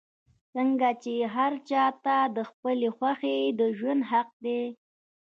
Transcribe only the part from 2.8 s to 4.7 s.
خوښې د ژوند حق دے